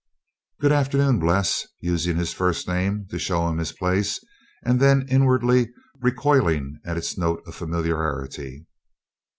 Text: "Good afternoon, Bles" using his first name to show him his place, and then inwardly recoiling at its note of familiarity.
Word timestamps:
"Good 0.59 0.71
afternoon, 0.71 1.19
Bles" 1.19 1.67
using 1.79 2.17
his 2.17 2.33
first 2.33 2.67
name 2.67 3.05
to 3.11 3.19
show 3.19 3.47
him 3.47 3.59
his 3.59 3.71
place, 3.71 4.19
and 4.65 4.79
then 4.79 5.05
inwardly 5.07 5.69
recoiling 5.99 6.79
at 6.83 6.97
its 6.97 7.19
note 7.19 7.43
of 7.45 7.53
familiarity. 7.53 8.65